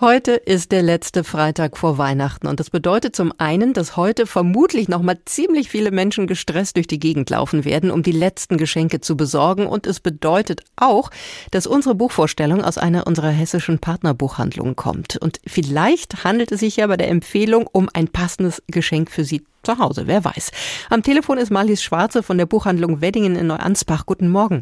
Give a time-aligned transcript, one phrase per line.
[0.00, 4.88] Heute ist der letzte Freitag vor Weihnachten und das bedeutet zum einen, dass heute vermutlich
[4.88, 9.02] noch mal ziemlich viele Menschen gestresst durch die Gegend laufen werden, um die letzten Geschenke
[9.02, 11.10] zu besorgen und es bedeutet auch,
[11.50, 16.86] dass unsere Buchvorstellung aus einer unserer hessischen Partnerbuchhandlungen kommt und vielleicht handelt es sich ja
[16.86, 20.50] bei der Empfehlung um ein passendes Geschenk für Sie zu Hause, wer weiß.
[20.88, 24.06] Am Telefon ist Marlies Schwarze von der Buchhandlung Weddingen in Neuansbach.
[24.06, 24.60] Guten Morgen.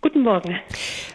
[0.00, 0.60] Guten Morgen.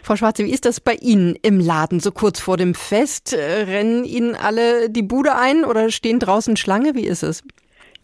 [0.02, 3.32] Frau Schwarze, wie ist das bei Ihnen im Laden so kurz vor dem Fest?
[3.32, 6.94] Äh, rennen Ihnen alle die Bude ein oder stehen draußen Schlange?
[6.94, 7.42] Wie ist es?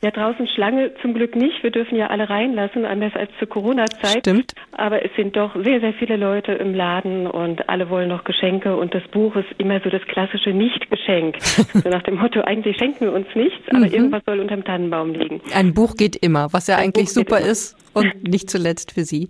[0.02, 1.62] Ja, draußen Schlange zum Glück nicht.
[1.62, 4.21] Wir dürfen ja alle reinlassen, anders als zur Corona-Zeit.
[4.21, 4.55] Stimmt.
[4.73, 8.74] Aber es sind doch sehr, sehr viele Leute im Laden und alle wollen noch Geschenke
[8.74, 11.37] und das Buch ist immer so das klassische Nicht-Geschenk.
[11.43, 13.93] so nach dem Motto, eigentlich schenken wir uns nichts, aber mhm.
[13.93, 15.43] irgendwas soll unterm Tannenbaum liegen.
[15.55, 19.05] Ein Buch geht immer, was ja Ein eigentlich Buch super ist und nicht zuletzt für
[19.05, 19.29] Sie.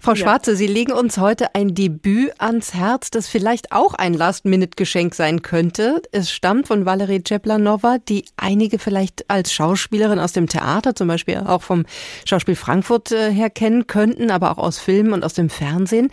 [0.00, 0.56] Frau Schwarze, ja.
[0.56, 6.02] Sie legen uns heute ein Debüt ans Herz, das vielleicht auch ein Last-Minute-Geschenk sein könnte.
[6.12, 11.38] Es stammt von Valerie Ceplanova, die einige vielleicht als Schauspielerin aus dem Theater, zum Beispiel
[11.38, 11.84] auch vom
[12.24, 16.10] Schauspiel Frankfurt äh, her kennen könnten, aber auch aus Filmen und aus dem Fernsehen.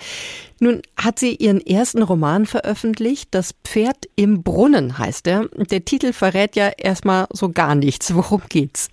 [0.60, 3.30] Nun hat sie ihren ersten Roman veröffentlicht.
[3.32, 5.48] Das Pferd im Brunnen heißt er.
[5.50, 8.14] Der Titel verrät ja erstmal so gar nichts.
[8.14, 8.90] Worum geht's?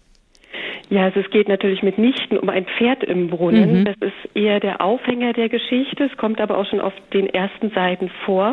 [0.94, 3.80] Ja, also es geht natürlich mitnichten um ein Pferd im Brunnen.
[3.80, 3.84] Mhm.
[3.84, 6.04] Das ist eher der Aufhänger der Geschichte.
[6.04, 8.52] Es kommt aber auch schon auf den ersten Seiten vor.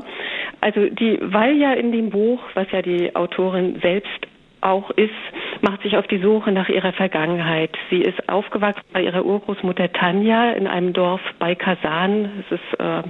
[0.59, 4.09] Also die Valja in dem Buch, was ja die Autorin selbst
[4.61, 5.11] auch ist,
[5.61, 7.77] macht sich auf die Suche nach ihrer Vergangenheit.
[7.91, 12.43] Sie ist aufgewachsen bei ihrer Urgroßmutter Tanja in einem Dorf bei Kasan.
[12.47, 13.03] Es ist äh,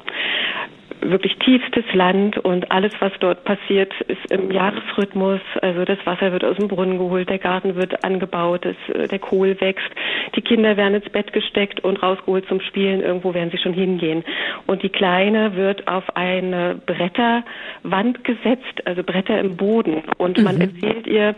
[1.02, 5.42] wirklich tiefstes Land und alles, was dort passiert, ist im Jahresrhythmus.
[5.62, 9.20] Also das Wasser wird aus dem Brunnen geholt, der Garten wird angebaut, das, äh, der
[9.20, 9.90] Kohl wächst,
[10.36, 13.02] die Kinder werden ins Bett gesteckt und rausgeholt zum Spielen.
[13.02, 14.24] Irgendwo werden sie schon hingehen.
[14.68, 20.04] Und die Kleine wird auf eine Bretterwand gesetzt, also Bretter im Boden.
[20.18, 20.62] Und man mhm.
[20.62, 21.36] erzählt ihr,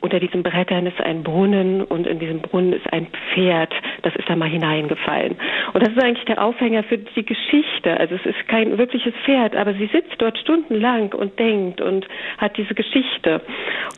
[0.00, 3.72] unter diesen Brettern ist ein Brunnen und in diesem Brunnen ist ein Pferd,
[4.06, 5.34] das ist da mal hineingefallen.
[5.72, 7.98] Und das ist eigentlich der Aufhänger für die Geschichte.
[7.98, 12.06] Also es ist kein wirkliches Pferd, aber sie sitzt dort stundenlang und denkt und
[12.38, 13.40] hat diese Geschichte.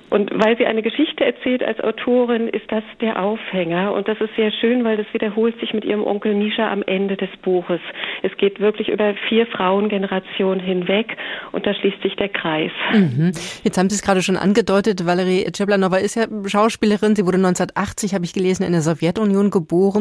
[0.08, 3.92] Und weil sie eine Geschichte erzählt als Autorin, ist das der Aufhänger.
[3.92, 7.16] Und das ist sehr schön, weil das wiederholt sich mit ihrem Onkel Misha am Ende
[7.16, 7.80] des Buches.
[8.22, 11.18] Es geht wirklich über vier Frauengenerationen hinweg
[11.52, 12.72] und da schließt sich der Kreis.
[12.94, 13.32] Mhm.
[13.62, 17.14] Jetzt haben Sie es gerade schon angedeutet, Valerie Ceblanova ist ja Schauspielerin.
[17.14, 19.97] Sie wurde 1980, habe ich gelesen, in der Sowjetunion geboren.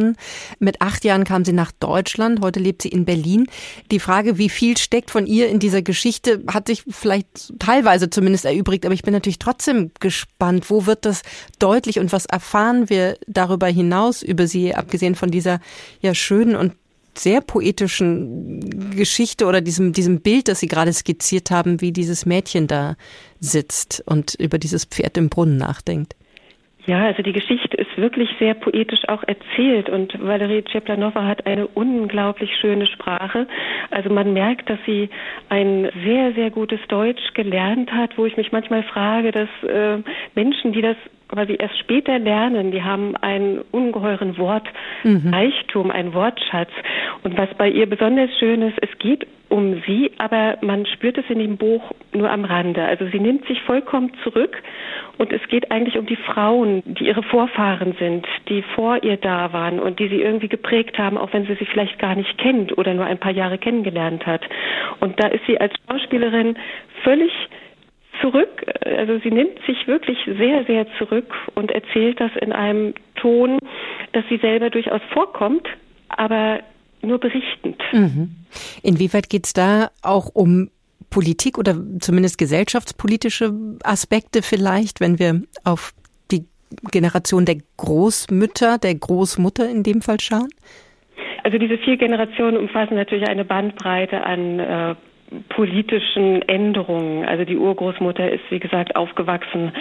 [0.60, 2.42] Mit acht Jahren kam sie nach Deutschland.
[2.42, 3.48] Heute lebt sie in Berlin.
[3.92, 8.46] Die Frage, wie viel steckt von ihr in dieser Geschichte, hat sich vielleicht teilweise zumindest
[8.46, 8.86] erübrigt.
[8.86, 10.70] Aber ich bin natürlich trotzdem gespannt.
[10.70, 11.22] Wo wird das
[11.60, 15.60] deutlich und was erfahren wir darüber hinaus über sie, abgesehen von dieser
[16.02, 16.74] ja schönen und
[17.20, 22.68] sehr poetischen Geschichte oder diesem, diesem Bild, das Sie gerade skizziert haben, wie dieses Mädchen
[22.68, 22.96] da
[23.40, 26.16] sitzt und über dieses Pferd im Brunnen nachdenkt.
[26.88, 31.68] Ja, also die Geschichte ist wirklich sehr poetisch auch erzählt und Valerie Ceplanova hat eine
[31.68, 33.46] unglaublich schöne Sprache.
[33.92, 35.10] Also man merkt, dass sie
[35.50, 39.98] ein sehr, sehr gutes Deutsch gelernt hat, wo ich mich manchmal frage, dass äh,
[40.34, 40.96] Menschen, die das
[41.30, 46.72] aber sie erst später lernen, die haben einen ungeheuren Wortreichtum, einen Wortschatz.
[47.24, 51.26] Und was bei ihr besonders schön ist, es geht um sie, aber man spürt es
[51.30, 52.84] in dem Buch nur am Rande.
[52.84, 54.62] Also sie nimmt sich vollkommen zurück
[55.18, 59.54] und es geht eigentlich um die Frauen, die ihre Vorfahren sind, die vor ihr da
[59.54, 62.78] waren und die sie irgendwie geprägt haben, auch wenn sie sie vielleicht gar nicht kennt
[62.78, 64.42] oder nur ein paar Jahre kennengelernt hat.
[65.00, 66.58] Und da ist sie als Schauspielerin
[67.04, 67.32] völlig
[68.22, 73.60] zurück, also sie nimmt sich wirklich sehr, sehr zurück und erzählt das in einem Ton,
[74.14, 75.68] dass sie selber durchaus vorkommt,
[76.10, 76.60] aber
[77.08, 77.82] nur berichtend.
[77.92, 78.36] Mhm.
[78.84, 80.70] Inwieweit geht es da auch um
[81.10, 83.54] Politik oder zumindest gesellschaftspolitische
[83.84, 85.94] Aspekte vielleicht, wenn wir auf
[86.32, 86.46] die
[86.92, 90.50] Generation der Großmütter, der Großmutter in dem Fall schauen?
[91.44, 94.96] Also diese vier Generationen umfassen natürlich eine Bandbreite an äh,
[95.50, 97.26] politischen Änderungen.
[97.26, 99.74] Also die Urgroßmutter ist, wie gesagt, aufgewachsen.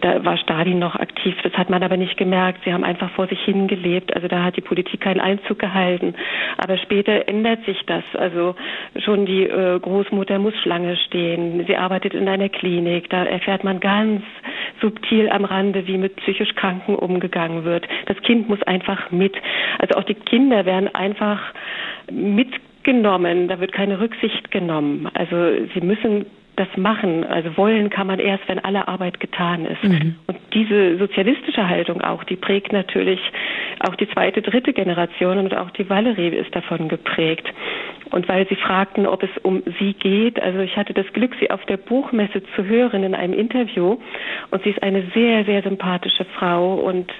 [0.00, 1.36] Da war Stalin noch aktiv.
[1.44, 2.60] Das hat man aber nicht gemerkt.
[2.64, 4.14] Sie haben einfach vor sich hingelebt.
[4.14, 6.14] Also da hat die Politik keinen Einzug gehalten.
[6.58, 8.02] Aber später ändert sich das.
[8.14, 8.56] Also
[9.04, 11.64] schon die äh, Großmutter muss Schlange stehen.
[11.66, 13.08] Sie arbeitet in einer Klinik.
[13.10, 14.22] Da erfährt man ganz
[14.80, 17.86] subtil am Rande, wie mit psychisch Kranken umgegangen wird.
[18.06, 19.36] Das Kind muss einfach mit.
[19.78, 21.40] Also auch die Kinder werden einfach
[22.10, 22.48] mit
[22.82, 25.08] genommen, da wird keine Rücksicht genommen.
[25.14, 25.36] Also
[25.74, 26.26] sie müssen
[26.60, 27.24] das machen.
[27.24, 29.82] Also wollen kann man erst, wenn alle Arbeit getan ist.
[29.82, 30.16] Mhm.
[30.26, 33.20] Und diese sozialistische Haltung auch, die prägt natürlich
[33.80, 37.48] auch die zweite, dritte Generation und auch die Valerie ist davon geprägt.
[38.10, 41.50] Und weil sie fragten, ob es um sie geht, also ich hatte das Glück, sie
[41.50, 43.98] auf der Buchmesse zu hören in einem Interview.
[44.50, 47.10] Und sie ist eine sehr, sehr sympathische Frau und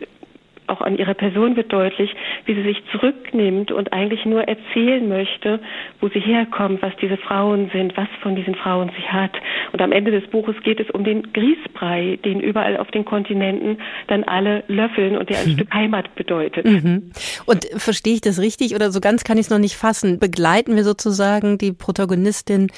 [0.70, 2.14] auch an ihrer Person wird deutlich,
[2.46, 5.60] wie sie sich zurücknimmt und eigentlich nur erzählen möchte,
[6.00, 9.32] wo sie herkommt, was diese Frauen sind, was von diesen Frauen sie hat.
[9.72, 13.78] Und am Ende des Buches geht es um den Grießbrei, den überall auf den Kontinenten
[14.06, 15.52] dann alle löffeln und der ein mhm.
[15.54, 16.64] Stück Heimat bedeutet.
[16.64, 17.10] Mhm.
[17.46, 20.18] Und verstehe ich das richtig oder so ganz kann ich es noch nicht fassen?
[20.18, 22.68] Begleiten wir sozusagen die Protagonistin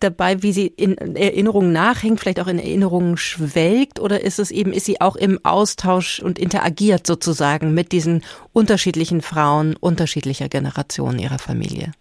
[0.00, 4.00] dabei, wie sie in Erinnerungen nachhängt, vielleicht auch in Erinnerungen schwelgt?
[4.00, 9.22] Oder ist es eben, ist sie auch im Austausch und interagiert sozusagen mit diesen unterschiedlichen
[9.22, 11.92] Frauen unterschiedlicher Generationen ihrer Familie?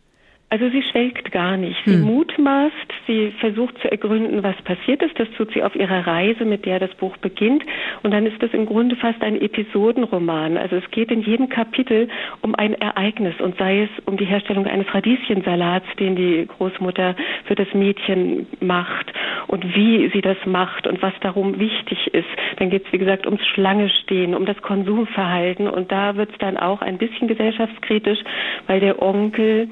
[0.51, 1.77] Also sie schwelgt gar nicht.
[1.85, 2.01] Sie hm.
[2.01, 2.73] mutmaßt,
[3.05, 5.19] sie versucht zu ergründen, was passiert ist.
[5.19, 7.63] Das tut sie auf ihrer Reise, mit der das Buch beginnt.
[8.01, 10.57] Und dann ist das im Grunde fast ein Episodenroman.
[10.57, 12.07] Also es geht in jedem Kapitel
[12.41, 17.15] um ein Ereignis und sei es um die Herstellung eines Radieschensalats, den die Großmutter
[17.45, 19.13] für das Mädchen macht
[19.45, 22.27] und wie sie das macht und was darum wichtig ist.
[22.57, 25.67] Dann geht es, wie gesagt, ums Schlangestehen, um das Konsumverhalten.
[25.67, 28.19] Und da wird es dann auch ein bisschen gesellschaftskritisch,
[28.65, 29.69] weil der Onkel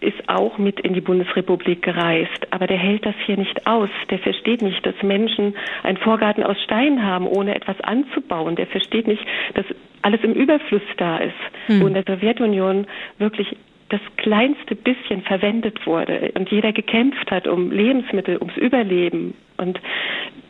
[0.00, 3.90] ist auch mit in die Bundesrepublik gereist, aber der hält das hier nicht aus.
[4.10, 8.56] Der versteht nicht, dass Menschen einen Vorgarten aus Stein haben, ohne etwas anzubauen.
[8.56, 9.24] Der versteht nicht,
[9.54, 9.66] dass
[10.02, 11.34] alles im Überfluss da ist,
[11.66, 11.80] hm.
[11.80, 12.86] wo in der Sowjetunion
[13.18, 13.56] wirklich
[13.88, 19.80] das kleinste bisschen verwendet wurde und jeder gekämpft hat um Lebensmittel, ums Überleben und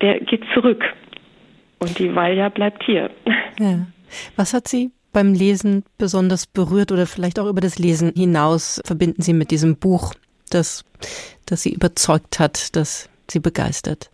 [0.00, 0.84] der geht zurück
[1.78, 3.10] und die Walja bleibt hier.
[3.60, 3.86] Ja.
[4.36, 9.22] Was hat Sie beim Lesen besonders berührt oder vielleicht auch über das Lesen hinaus verbinden
[9.22, 10.14] Sie mit diesem Buch,
[10.50, 10.84] das,
[11.46, 14.10] das Sie überzeugt hat, das Sie begeistert?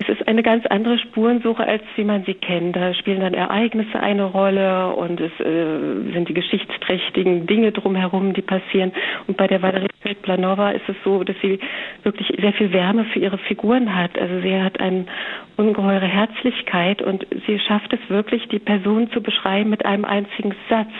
[0.00, 2.76] Es ist eine ganz andere Spurensuche, als wie man sie kennt.
[2.76, 8.42] Da spielen dann Ereignisse eine Rolle und es äh, sind die geschichtsträchtigen Dinge drumherum, die
[8.42, 8.92] passieren.
[9.26, 9.88] Und bei der Valerie
[10.22, 11.58] Planova ist es so, dass sie
[12.04, 14.16] wirklich sehr viel Wärme für ihre Figuren hat.
[14.18, 15.06] Also sie hat eine
[15.56, 20.92] ungeheure Herzlichkeit und sie schafft es wirklich, die Person zu beschreiben mit einem einzigen Satz.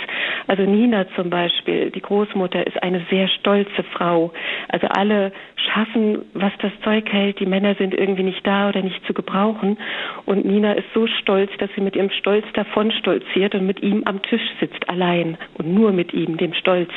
[0.48, 4.32] Also Nina zum Beispiel, die Großmutter, ist eine sehr stolze Frau.
[4.68, 7.38] Also alle schaffen, was das Zeug hält.
[7.38, 9.78] Die Männer sind irgendwie nicht da oder zu gebrauchen.
[10.26, 14.02] Und Nina ist so stolz, dass sie mit ihrem Stolz davon stolziert und mit ihm
[14.04, 16.90] am Tisch sitzt, allein und nur mit ihm, dem Stolz.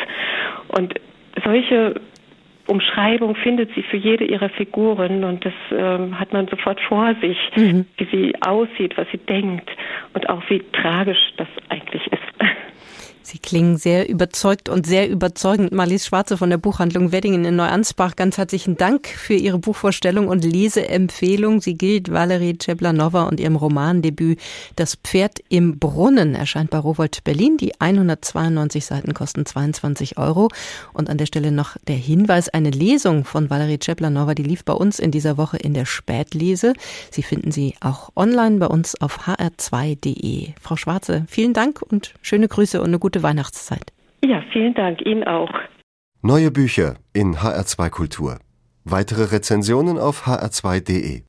[0.68, 0.94] Und
[1.44, 1.96] solche
[2.68, 7.38] Umschreibung findet sie für jede ihrer Figuren und das ähm, hat man sofort vor sich,
[7.56, 7.86] mhm.
[7.98, 9.70] wie sie aussieht, was sie denkt
[10.14, 12.11] und auch wie tragisch das eigentlich ist.
[13.24, 15.72] Sie klingen sehr überzeugt und sehr überzeugend.
[15.72, 18.16] Marlies Schwarze von der Buchhandlung Weddingen in Neuansbach.
[18.16, 21.62] Ganz herzlichen Dank für Ihre Buchvorstellung und Leseempfehlung.
[21.62, 24.40] Sie gilt Valerie Ceblanova und ihrem Romandebüt
[24.76, 27.58] Das Pferd im Brunnen erscheint bei Rowold Berlin.
[27.58, 30.50] Die 192 Seiten kosten 22 Euro.
[30.94, 34.74] Und an der Stelle noch der Hinweis, eine Lesung von Valerie Ceblanova, die lief bei
[34.74, 36.74] uns in dieser Woche in der Spätlese.
[37.12, 40.54] Sie finden sie auch online bei uns auf hr2.de.
[40.60, 43.92] Frau Schwarze, vielen Dank und schöne Grüße und eine gute Weihnachtszeit.
[44.24, 45.02] Ja, vielen Dank.
[45.02, 45.52] Ihnen auch.
[46.22, 48.40] Neue Bücher in HR2 Kultur.
[48.86, 51.20] Weitere Rezensionen auf hr2.de.